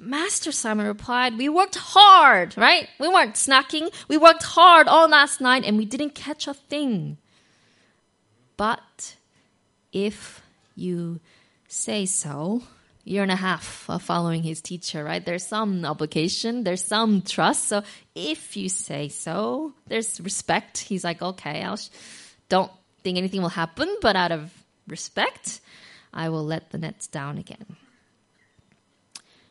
[0.00, 2.88] Master Simon replied, We worked hard, right?
[2.98, 3.92] We weren't snacking.
[4.08, 7.18] We worked hard all last night and we didn't catch a thing.
[8.56, 9.16] But
[9.92, 10.42] if
[10.74, 11.20] you
[11.68, 12.62] say so,
[13.04, 15.24] year and a half of following his teacher, right?
[15.24, 17.68] There's some obligation, there's some trust.
[17.68, 17.82] So
[18.14, 20.78] if you say so, there's respect.
[20.78, 21.88] He's like, okay, sh-
[22.48, 22.70] don't
[23.02, 24.52] think anything will happen, but out of
[24.86, 25.60] respect,
[26.12, 27.76] I will let the nets down again.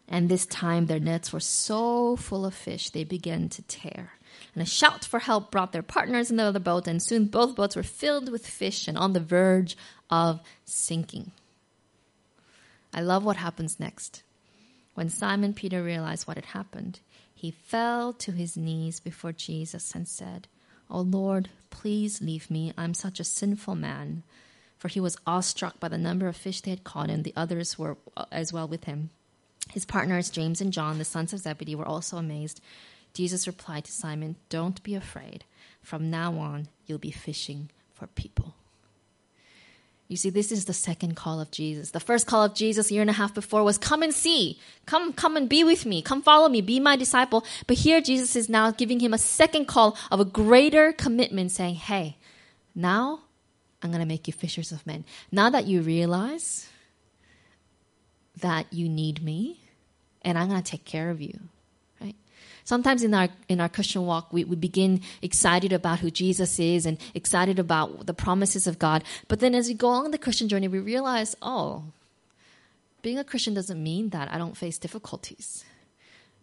[0.10, 4.14] And this time their nets were so full of fish they began to tear.
[4.54, 7.56] And a shout for help brought their partners in the other boat, and soon both
[7.56, 9.78] boats were filled with fish and on the verge
[10.10, 11.32] of sinking.
[12.92, 14.24] I love what happens next.
[14.96, 17.00] When Simon Peter realized what had happened,
[17.34, 20.48] he fell to his knees before Jesus and said,
[20.90, 22.74] Oh Lord, please leave me.
[22.76, 24.24] I'm such a sinful man.
[24.80, 27.78] For he was awestruck by the number of fish they had caught, and the others
[27.78, 29.12] were uh, as well with him.
[29.74, 32.62] His partners, James and John, the sons of Zebedee, were also amazed.
[33.14, 35.44] Jesus replied to Simon, Don't be afraid.
[35.82, 38.56] From now on, you'll be fishing for people.
[40.08, 41.92] You see, this is the second call of Jesus.
[41.92, 44.60] The first call of Jesus a year and a half before was, Come and see.
[44.88, 46.02] Come, come and be with me.
[46.02, 46.62] Come follow me.
[46.62, 47.46] Be my disciple.
[47.68, 51.76] But here Jesus is now giving him a second call of a greater commitment, saying,
[51.76, 52.18] Hey,
[52.74, 53.22] now
[53.84, 55.06] I'm going to make you fishers of men.
[55.32, 56.68] Now that you realize
[58.42, 59.59] that you need me
[60.22, 61.40] and I'm going to take care of you.
[62.02, 62.16] Right?
[62.64, 66.86] Sometimes in our in our Christian walk we, we begin excited about who Jesus is
[66.86, 69.04] and excited about the promises of God.
[69.28, 71.84] But then as we go on the Christian journey we realize, oh,
[73.02, 75.64] being a Christian doesn't mean that I don't face difficulties.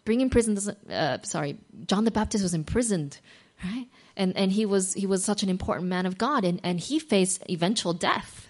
[0.04, 3.18] Being in prison doesn't uh, sorry, John the Baptist was imprisoned,
[3.64, 3.86] right?
[4.16, 6.98] And and he was he was such an important man of God and, and he
[6.98, 8.48] faced eventual death.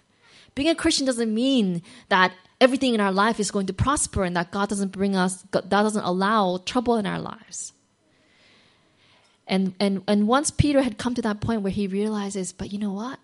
[0.54, 4.36] Being a Christian doesn't mean that everything in our life is going to prosper and
[4.36, 7.72] that God doesn't bring us, God doesn't allow trouble in our lives.
[9.46, 12.78] And, and, and once Peter had come to that point where he realizes, but you
[12.78, 13.18] know what?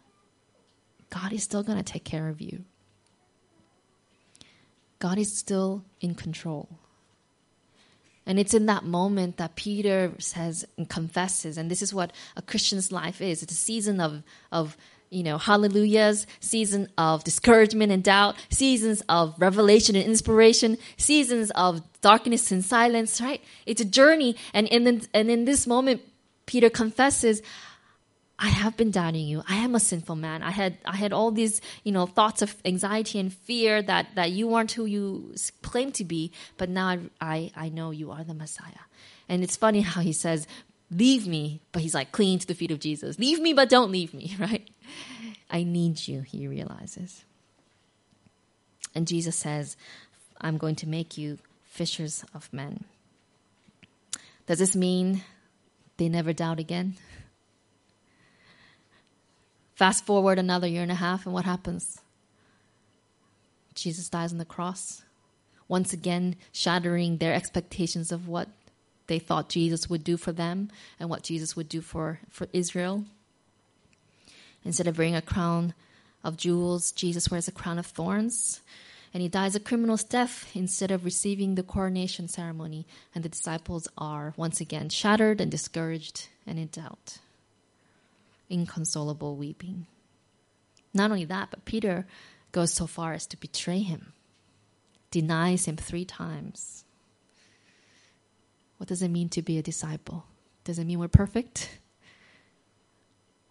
[1.11, 2.65] God is still going to take care of you.
[4.99, 6.69] God is still in control.
[8.25, 12.43] And it's in that moment that Peter says and confesses, and this is what a
[12.43, 13.43] Christian's life is.
[13.43, 14.77] It's a season of, of
[15.13, 21.83] you know, hallelujahs, season of discouragement and doubt, seasons of revelation and inspiration, seasons of
[22.01, 23.43] darkness and silence, right?
[23.67, 24.37] It's a journey.
[24.55, 26.01] And in, and in this moment,
[26.47, 27.43] Peter confesses,
[28.39, 29.45] I have been doubting you.
[29.47, 30.43] I am a sinful man.
[30.43, 34.33] I had I had all these, you know, thoughts of anxiety and fear that that
[34.33, 38.25] you aren't who you claim to be, but now I I, I know you are
[38.25, 38.85] the Messiah.
[39.29, 40.49] And it's funny how he says,
[40.91, 43.17] "Leave me," but he's like clinging to the feet of Jesus.
[43.17, 44.69] "Leave me, but don't leave me," right?
[45.51, 47.25] I need you, he realizes.
[48.95, 49.77] And Jesus says,
[50.41, 52.85] I'm going to make you fishers of men.
[54.47, 55.23] Does this mean
[55.97, 56.95] they never doubt again?
[59.75, 62.01] Fast forward another year and a half, and what happens?
[63.75, 65.03] Jesus dies on the cross,
[65.69, 68.49] once again shattering their expectations of what
[69.07, 73.05] they thought Jesus would do for them and what Jesus would do for, for Israel.
[74.65, 75.75] Instead of wearing a crown
[76.25, 78.61] of jewels, Jesus wears a crown of thorns.
[79.15, 82.87] And he dies a criminal's death instead of receiving the coronation ceremony.
[83.15, 87.19] And the disciples are once again shattered and discouraged and in doubt.
[88.49, 89.87] Inconsolable weeping.
[90.95, 92.07] Not only that, but Peter
[92.53, 94.13] goes so far as to betray him,
[95.11, 96.85] denies him three times.
[98.77, 100.25] What does it mean to be a disciple?
[100.65, 101.79] Does it mean we're perfect?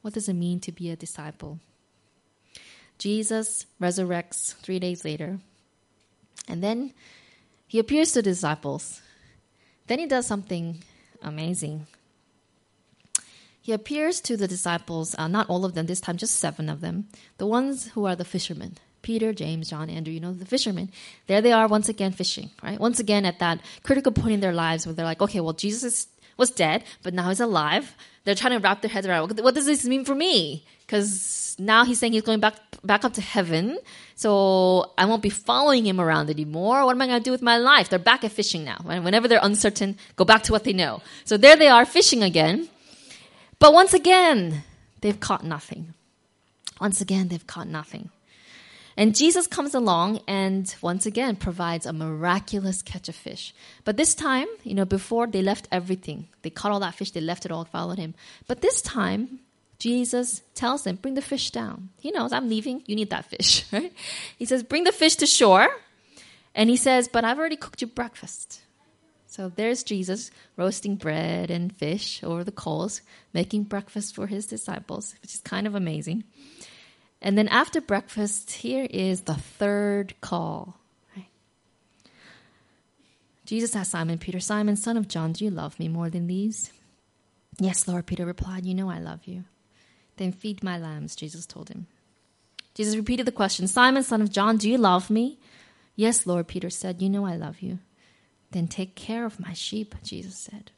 [0.01, 1.59] What does it mean to be a disciple?
[2.97, 5.39] Jesus resurrects three days later,
[6.47, 6.93] and then
[7.67, 9.01] he appears to the disciples.
[9.87, 10.83] Then he does something
[11.21, 11.87] amazing.
[13.61, 16.81] He appears to the disciples, uh, not all of them, this time just seven of
[16.81, 18.77] them, the ones who are the fishermen.
[19.01, 20.91] Peter, James, John, Andrew, you know, the fishermen.
[21.27, 22.79] There they are once again fishing, right?
[22.79, 26.07] Once again at that critical point in their lives where they're like, okay, well, Jesus
[26.38, 29.65] was dead, but now he's alive they're trying to wrap their heads around what does
[29.65, 30.63] this mean for me?
[30.82, 33.78] Because now he's saying he's going back back up to heaven,
[34.15, 36.86] so I won't be following him around anymore.
[36.86, 37.89] What am I going to do with my life?
[37.89, 38.78] They're back at fishing now.
[38.84, 41.02] Whenever they're uncertain, go back to what they know.
[41.26, 42.70] So there they are fishing again,
[43.60, 44.63] but once again
[45.02, 45.94] they've caught nothing.
[46.80, 48.10] Once again they've caught nothing.
[48.97, 53.54] And Jesus comes along and once again provides a miraculous catch of fish.
[53.84, 57.21] But this time, you know, before they left everything, they caught all that fish, they
[57.21, 58.13] left it all, followed him.
[58.47, 59.39] But this time,
[59.80, 61.89] Jesus tells them, bring the fish down.
[61.99, 63.91] He knows, I'm leaving, you need that fish, right?
[64.38, 65.67] He says, bring the fish to shore.
[66.54, 68.62] And he says, but I've already cooked you breakfast.
[69.25, 73.01] So there's Jesus roasting bread and fish over the coals,
[73.34, 76.25] making breakfast for his disciples, which is kind of amazing.
[77.21, 80.77] And then after breakfast, here is the third call.
[83.45, 86.71] Jesus asked Simon Peter, Simon, son of John, do you love me more than these?
[87.60, 89.43] Yes, Lord, Peter replied, You know I love you.
[90.15, 91.88] Then feed my lambs, Jesus told him.
[92.73, 95.38] Jesus repeated the question Simon, son of John, do you love me?
[95.97, 97.01] Yes, Lord, Peter said.
[97.01, 97.79] You know I love you.
[98.51, 100.71] Then take care of my sheep, Jesus said.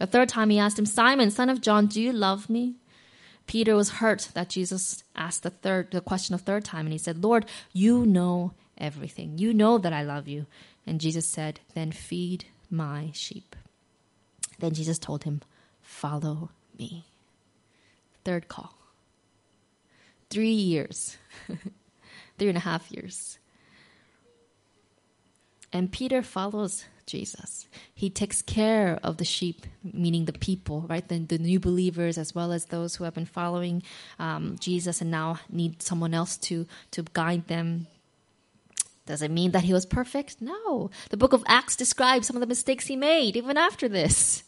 [0.00, 2.76] A third time he asked him, Simon, son of John, do you love me?
[3.46, 6.98] Peter was hurt that Jesus asked the third the question a third time and he
[6.98, 9.38] said, Lord, you know everything.
[9.38, 10.46] You know that I love you.
[10.86, 13.54] And Jesus said, Then feed my sheep.
[14.58, 15.42] Then Jesus told him,
[15.80, 17.04] Follow me.
[18.24, 18.74] Third call.
[20.30, 21.18] Three years,
[22.38, 23.38] three and a half years.
[25.72, 27.66] And Peter follows Jesus.
[27.94, 31.06] He takes care of the sheep, meaning the people, right?
[31.06, 33.82] The, the new believers as well as those who have been following
[34.18, 37.86] um, Jesus and now need someone else to to guide them.
[39.06, 40.40] Does it mean that he was perfect?
[40.40, 40.90] No.
[41.10, 44.44] The book of Acts describes some of the mistakes he made even after this.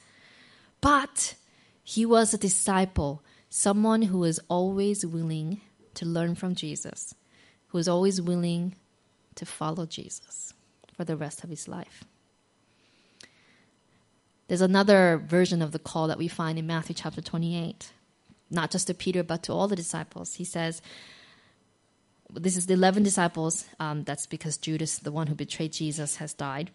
[0.81, 1.35] But
[1.83, 5.61] he was a disciple, someone who was always willing
[5.95, 7.15] to learn from Jesus,
[7.69, 8.75] who was always willing
[9.35, 10.55] to follow Jesus
[10.97, 12.05] for the rest of his life.
[14.49, 17.93] There's another version of the call that we find in Matthew chapter 28,
[18.51, 20.35] not just to Peter, but to all the disciples.
[20.35, 20.83] He says,
[22.31, 23.65] This is the 11 disciples.
[23.81, 26.71] Um, that's because Judas, the one who betrayed Jesus, has died.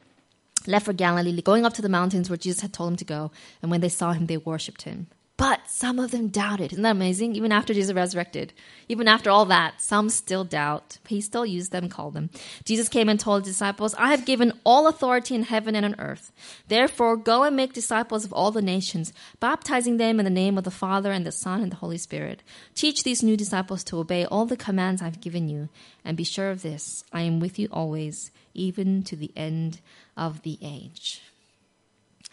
[0.65, 3.31] Left for Galilee, going up to the mountains where Jesus had told him to go.
[3.61, 5.07] And when they saw him, they worshipped him.
[5.39, 6.73] But some of them doubted.
[6.73, 7.33] Isn't that amazing?
[7.33, 8.51] Even after Jesus resurrected,
[8.89, 10.97] even after all that, some still doubt.
[11.07, 12.29] He still used them, called them.
[12.65, 15.95] Jesus came and told his disciples, I have given all authority in heaven and on
[15.97, 16.33] earth.
[16.67, 20.65] Therefore, go and make disciples of all the nations, baptizing them in the name of
[20.65, 22.43] the Father and the Son and the Holy Spirit.
[22.75, 25.69] Teach these new disciples to obey all the commands I've given you.
[26.03, 29.79] And be sure of this I am with you always, even to the end
[30.17, 31.21] of the age.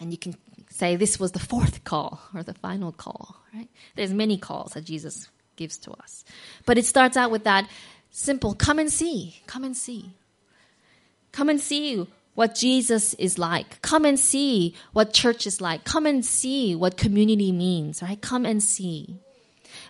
[0.00, 0.34] And you can
[0.76, 3.68] say this was the fourth call or the final call, right?
[3.94, 6.24] There's many calls that Jesus gives to us.
[6.66, 7.68] But it starts out with that
[8.10, 10.12] simple come and see, come and see.
[11.32, 13.80] Come and see what Jesus is like.
[13.82, 15.84] Come and see what church is like.
[15.84, 18.20] Come and see what community means, right?
[18.20, 19.18] Come and see.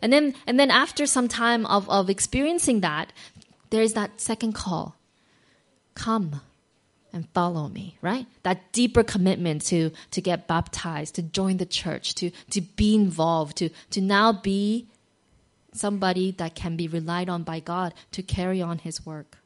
[0.02, 3.12] And then and then after some time of, of experiencing that,
[3.70, 4.96] there is that second call.
[5.94, 6.40] Come
[7.16, 8.26] and follow me, right?
[8.42, 13.56] That deeper commitment to, to get baptized, to join the church, to, to be involved,
[13.56, 14.86] to, to now be
[15.72, 19.38] somebody that can be relied on by God to carry on his work.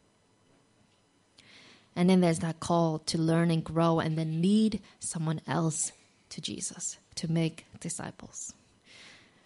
[1.95, 5.93] And then there's that call to learn and grow and then lead someone else
[6.31, 8.53] to Jesus, to make disciples.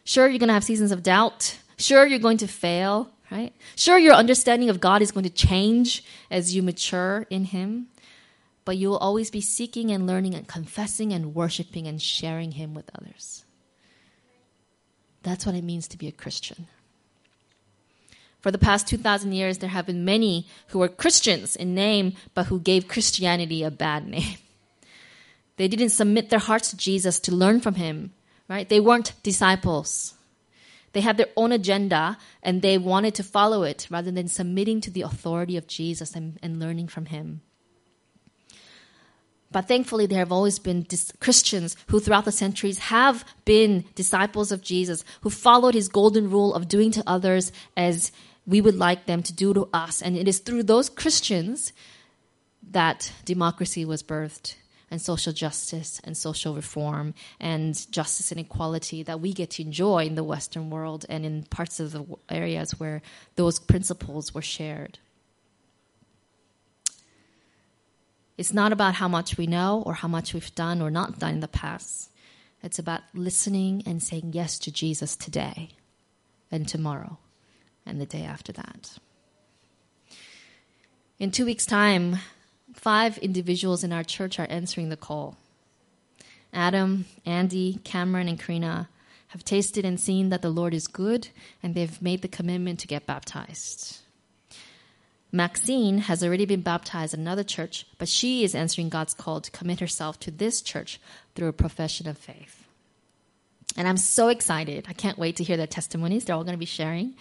[0.04, 1.58] Sure, you're going to have seasons of doubt.
[1.76, 3.52] Sure, you're going to fail, right?
[3.76, 7.88] Sure, your understanding of God is going to change as you mature in Him
[8.64, 12.74] but you will always be seeking and learning and confessing and worshiping and sharing Him
[12.74, 13.44] with others.
[15.22, 16.66] That's what it means to be a Christian.
[18.40, 22.46] For the past 2,000 years, there have been many who were Christians in name, but
[22.46, 24.36] who gave Christianity a bad name.
[25.56, 28.12] They didn't submit their hearts to Jesus to learn from Him,
[28.48, 28.68] right?
[28.68, 30.14] They weren't disciples.
[30.94, 34.90] They had their own agenda and they wanted to follow it rather than submitting to
[34.90, 37.42] the authority of Jesus and, and learning from Him.
[39.54, 44.50] But thankfully, there have always been dis- Christians who, throughout the centuries, have been disciples
[44.50, 48.10] of Jesus, who followed his golden rule of doing to others as
[48.48, 50.02] we would like them to do to us.
[50.02, 51.72] And it is through those Christians
[52.72, 54.56] that democracy was birthed,
[54.90, 60.04] and social justice, and social reform, and justice and equality that we get to enjoy
[60.04, 63.02] in the Western world and in parts of the areas where
[63.36, 64.98] those principles were shared.
[68.36, 71.34] It's not about how much we know or how much we've done or not done
[71.34, 72.10] in the past.
[72.62, 75.70] It's about listening and saying yes to Jesus today
[76.50, 77.18] and tomorrow
[77.86, 78.98] and the day after that.
[81.18, 82.18] In two weeks' time,
[82.74, 85.36] five individuals in our church are answering the call.
[86.52, 88.88] Adam, Andy, Cameron, and Karina
[89.28, 91.28] have tasted and seen that the Lord is good,
[91.62, 93.98] and they've made the commitment to get baptized.
[95.34, 99.50] Maxine has already been baptized in another church, but she is answering God's call to
[99.50, 101.00] commit herself to this church
[101.34, 102.68] through a profession of faith.
[103.76, 104.86] And I'm so excited.
[104.88, 106.24] I can't wait to hear their testimonies.
[106.24, 107.16] They're all going to be sharing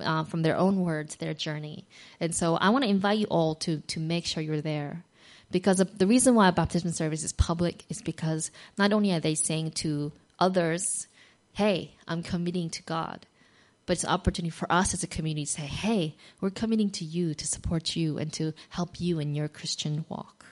[0.00, 1.84] uh, from their own words their journey.
[2.20, 5.04] And so I want to invite you all to, to make sure you're there.
[5.50, 9.34] Because the reason why a baptism service is public is because not only are they
[9.34, 11.06] saying to others,
[11.52, 13.26] hey, I'm committing to God,
[13.88, 17.06] but it's an opportunity for us as a community to say, hey, we're committing to
[17.06, 20.44] you to support you and to help you in your Christian walk.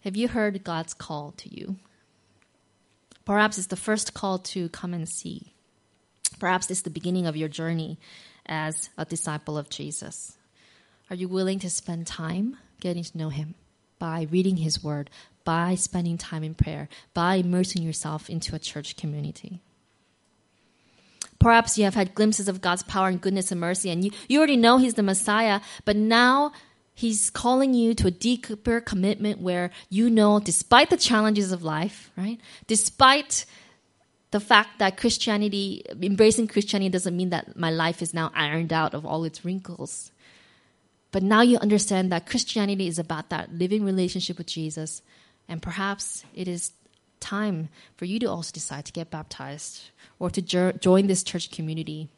[0.00, 1.76] Have you heard God's call to you?
[3.24, 5.54] Perhaps it's the first call to come and see.
[6.40, 8.00] Perhaps it's the beginning of your journey
[8.46, 10.36] as a disciple of Jesus.
[11.10, 13.54] Are you willing to spend time getting to know Him
[14.00, 15.10] by reading His Word,
[15.44, 19.60] by spending time in prayer, by immersing yourself into a church community?
[21.40, 24.38] Perhaps you have had glimpses of God's power and goodness and mercy, and you, you
[24.38, 26.52] already know He's the Messiah, but now
[26.94, 32.10] He's calling you to a deeper commitment where you know, despite the challenges of life,
[32.16, 32.38] right?
[32.66, 33.46] Despite
[34.30, 38.94] the fact that Christianity, embracing Christianity doesn't mean that my life is now ironed out
[38.94, 40.12] of all its wrinkles.
[41.10, 45.02] But now you understand that Christianity is about that living relationship with Jesus.
[45.48, 46.70] And perhaps it is
[47.20, 51.50] time for you to also decide to get baptized or to jo- join this church
[51.50, 52.08] community,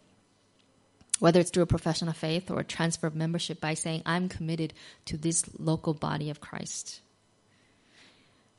[1.18, 4.28] whether it's through a profession of faith or a transfer of membership by saying, I'm
[4.28, 4.72] committed
[5.07, 7.00] to this local body of Christ.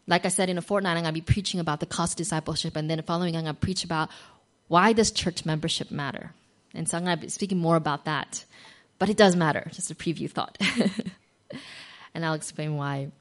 [0.06, 2.18] Like I said, in a fortnight, I'm going to be preaching about the cost of
[2.18, 4.10] discipleship, and then the following, I'm going to preach about
[4.68, 6.32] why does church membership matter.
[6.74, 8.46] And so I'm going to be speaking more about that.
[9.00, 10.58] But it does matter, just a preview thought.
[12.14, 13.12] and I'll explain why.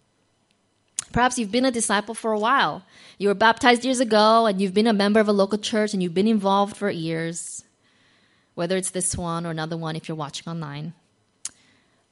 [1.13, 2.83] Perhaps you've been a disciple for a while.
[3.19, 6.03] You were baptized years ago, and you've been a member of a local church, and
[6.03, 7.65] you've been involved for years,
[8.55, 10.95] whether it's this one or another one if you're watching online.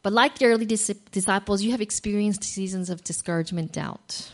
[0.03, 4.30] But like the early dis- disciples, you have experienced seasons of discouragement, doubt,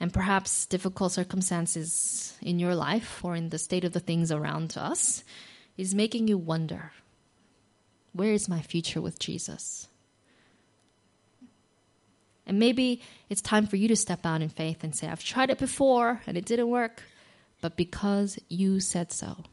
[0.00, 4.76] and perhaps difficult circumstances in your life or in the state of the things around
[4.76, 5.24] us
[5.76, 6.92] is making you wonder
[8.12, 9.86] where is my future with Jesus?
[12.48, 15.50] And maybe it's time for you to step out in faith and say, I've tried
[15.50, 17.02] it before and it didn't work,
[17.60, 19.44] but because you said so,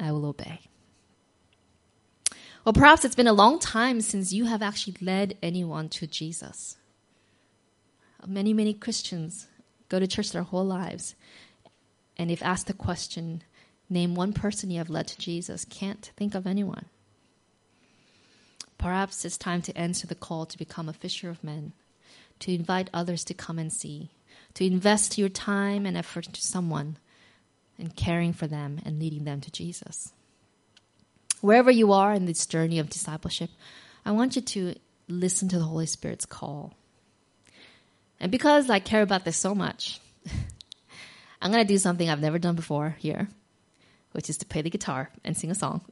[0.00, 0.60] I will obey.
[2.64, 6.76] Or perhaps it's been a long time since you have actually led anyone to Jesus.
[8.26, 9.46] Many, many Christians
[9.88, 11.14] go to church their whole lives,
[12.18, 13.42] and if asked the question,
[13.88, 16.86] name one person you have led to Jesus, can't think of anyone.
[18.80, 21.74] Perhaps it's time to answer the call to become a fisher of men,
[22.38, 24.08] to invite others to come and see,
[24.54, 26.96] to invest your time and effort into someone
[27.78, 30.14] and caring for them and leading them to Jesus.
[31.42, 33.50] Wherever you are in this journey of discipleship,
[34.06, 34.74] I want you to
[35.08, 36.72] listen to the Holy Spirit's call.
[38.18, 40.00] And because I care about this so much,
[41.42, 43.28] I'm going to do something I've never done before here,
[44.12, 45.82] which is to play the guitar and sing a song.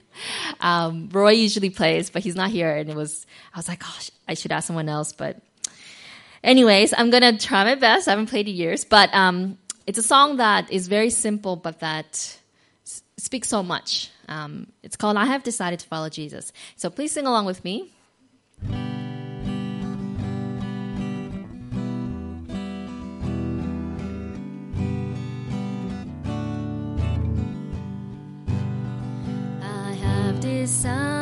[0.60, 2.74] um, Roy usually plays, but he's not here.
[2.74, 5.12] And it was, I was like, gosh, I should ask someone else.
[5.12, 5.40] But,
[6.42, 8.08] anyways, I'm to try my best.
[8.08, 8.84] I haven't played in years.
[8.84, 12.38] But um, it's a song that is very simple, but that
[12.84, 14.10] s- speaks so much.
[14.28, 16.52] Um, it's called I Have Decided to Follow Jesus.
[16.76, 17.92] So please sing along with me.
[30.72, 31.21] Decided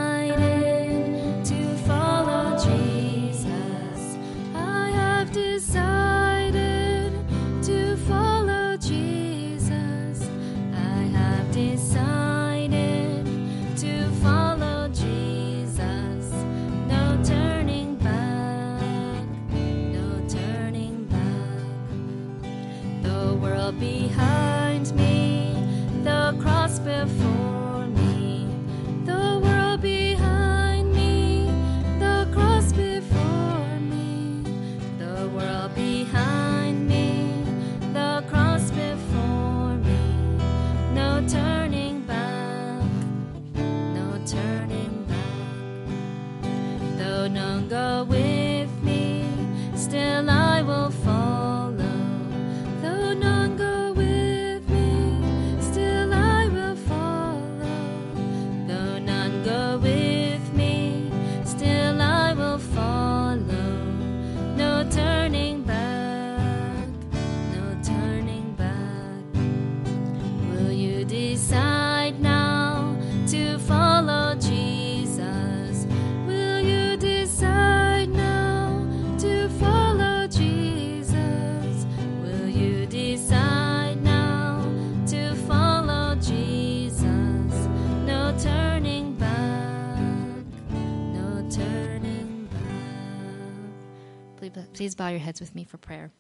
[94.81, 96.11] Please bow your heads with me for prayer.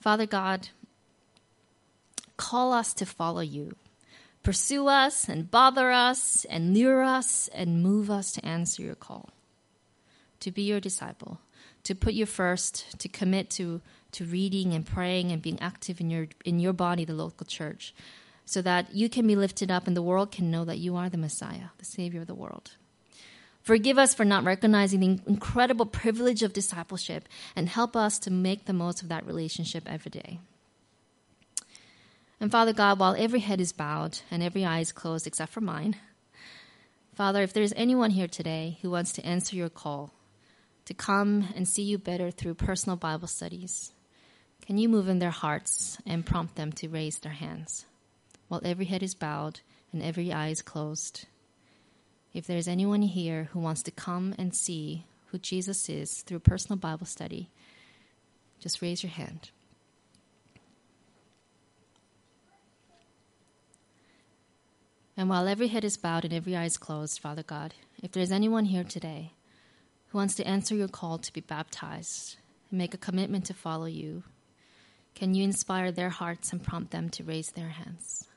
[0.00, 0.70] Father God,
[2.38, 3.76] call us to follow you.
[4.42, 9.28] Pursue us and bother us and lure us and move us to answer your call,
[10.40, 11.40] to be your disciple,
[11.82, 13.82] to put you first, to commit to,
[14.12, 17.94] to reading and praying and being active in your, in your body, the local church,
[18.46, 21.10] so that you can be lifted up and the world can know that you are
[21.10, 22.70] the Messiah, the Savior of the world.
[23.68, 28.64] Forgive us for not recognizing the incredible privilege of discipleship and help us to make
[28.64, 30.40] the most of that relationship every day.
[32.40, 35.60] And Father God, while every head is bowed and every eye is closed except for
[35.60, 35.96] mine,
[37.14, 40.14] Father, if there's anyone here today who wants to answer your call
[40.86, 43.92] to come and see you better through personal Bible studies,
[44.64, 47.84] can you move in their hearts and prompt them to raise their hands
[48.48, 49.60] while every head is bowed
[49.92, 51.26] and every eye is closed?
[52.32, 56.78] If there's anyone here who wants to come and see who Jesus is through personal
[56.78, 57.50] Bible study,
[58.60, 59.50] just raise your hand.
[65.16, 68.30] And while every head is bowed and every eye is closed, Father God, if there's
[68.30, 69.32] anyone here today
[70.08, 72.36] who wants to answer your call to be baptized
[72.70, 74.22] and make a commitment to follow you,
[75.16, 78.28] can you inspire their hearts and prompt them to raise their hands?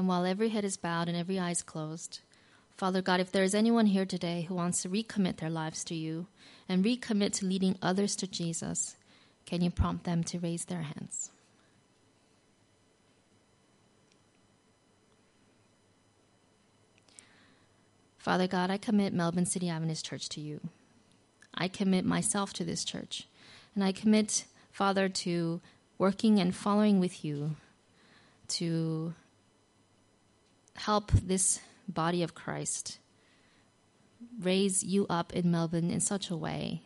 [0.00, 2.20] And while every head is bowed and every eye is closed,
[2.74, 5.94] Father God, if there is anyone here today who wants to recommit their lives to
[5.94, 6.26] you
[6.70, 8.96] and recommit to leading others to Jesus,
[9.44, 11.30] can you prompt them to raise their hands?
[18.16, 20.60] Father God, I commit Melbourne City Adventist Church to you.
[21.52, 23.28] I commit myself to this church.
[23.74, 25.60] And I commit, Father, to
[25.98, 27.56] working and following with you
[28.48, 29.12] to
[30.80, 32.98] help this body of Christ
[34.40, 36.82] raise you up in Melbourne in such a way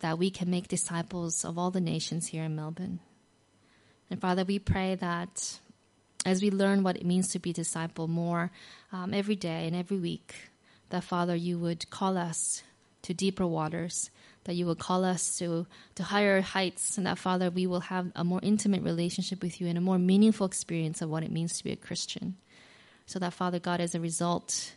[0.00, 3.00] that we can make disciples of all the nations here in Melbourne.
[4.10, 5.58] And Father, we pray that
[6.26, 8.50] as we learn what it means to be disciple more
[8.92, 10.50] um, every day and every week,
[10.90, 12.62] that Father, you would call us
[13.02, 14.10] to deeper waters,
[14.44, 18.12] that you will call us to, to higher heights, and that Father, we will have
[18.14, 21.56] a more intimate relationship with you and a more meaningful experience of what it means
[21.56, 22.36] to be a Christian
[23.06, 24.74] so that Father God, as a result,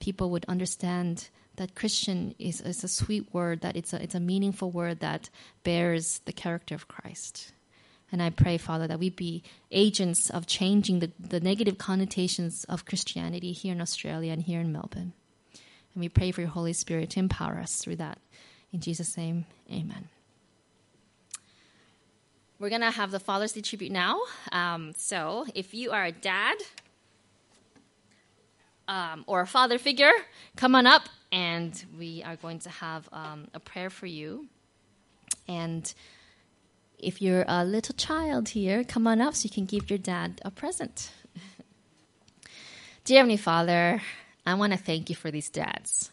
[0.00, 4.20] people would understand that Christian is, is a sweet word, that it's a, it's a
[4.20, 5.30] meaningful word that
[5.64, 7.52] bears the character of Christ.
[8.12, 12.84] And I pray, Father, that we be agents of changing the, the negative connotations of
[12.84, 15.12] Christianity here in Australia and here in Melbourne.
[15.94, 18.18] And we pray for your Holy Spirit to empower us through that.
[18.72, 20.08] In Jesus' name, amen.
[22.58, 24.20] We're going to have the Father's Day tribute now.
[24.52, 26.56] Um, so if you are a dad,
[28.88, 30.12] um, or a father figure,
[30.56, 34.46] come on up and we are going to have um, a prayer for you.
[35.48, 35.92] And
[36.98, 40.40] if you're a little child here, come on up so you can give your dad
[40.44, 41.10] a present.
[43.04, 44.02] Dear Heavenly Father,
[44.44, 46.10] I want to thank you for these dads.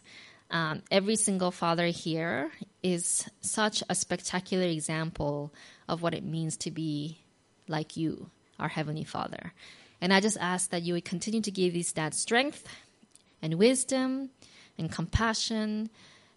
[0.50, 2.52] Um, every single father here
[2.82, 5.52] is such a spectacular example
[5.88, 7.18] of what it means to be
[7.66, 9.52] like you, our Heavenly Father.
[10.04, 12.68] And I just ask that you would continue to give these dads strength
[13.40, 14.28] and wisdom
[14.76, 15.88] and compassion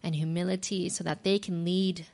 [0.01, 2.05] and humility so that they can lead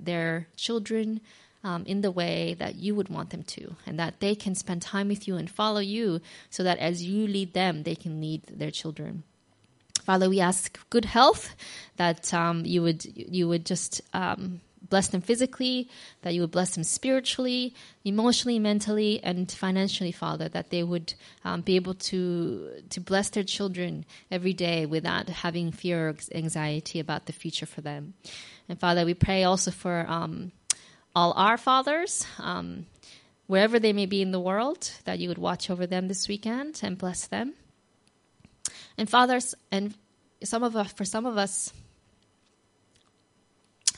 [0.00, 1.20] their children
[1.64, 4.80] um, in the way that you would want them to, and that they can spend
[4.80, 8.44] time with you and follow you so that as you lead them, they can lead
[8.44, 9.22] their children.
[10.04, 11.54] Father, we ask good health,
[11.98, 15.88] that um, you would you would just um, bless them physically,
[16.20, 17.74] that you would bless them spiritually,
[18.04, 21.14] emotionally, mentally, and financially, Father, that they would
[21.46, 27.00] um, be able to to bless their children every day without having fear or anxiety
[27.00, 28.12] about the future for them.
[28.68, 30.52] And Father, we pray also for um,
[31.16, 32.26] all our fathers.
[32.38, 32.84] Um,
[33.46, 36.80] wherever they may be in the world, that you would watch over them this weekend
[36.84, 37.54] and bless them.
[38.98, 39.94] And fathers, and
[40.44, 41.72] some of us, for some of us,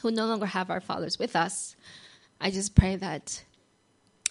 [0.04, 1.74] who no longer have our fathers with us,
[2.38, 3.42] I just pray that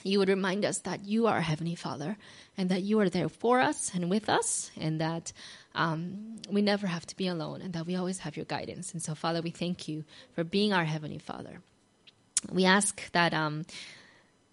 [0.03, 2.15] you would remind us that you are a Heavenly Father
[2.55, 5.34] and that you are there for us and with us, and that
[5.74, 8.93] um, we never have to be alone and that we always have your guidance.
[8.93, 10.03] And so, Father, we thank you
[10.36, 11.59] for being our Heavenly Father.
[12.51, 13.34] We ask that.
[13.34, 13.65] Um,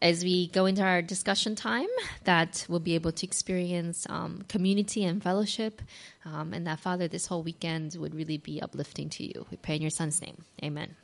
[0.03, 1.93] as we go into our discussion time,
[2.25, 5.83] that we'll be able to experience um, community and fellowship,
[6.25, 9.45] um, and that Father, this whole weekend would really be uplifting to you.
[9.51, 10.43] We pray in your Son's name.
[10.65, 10.97] Amen.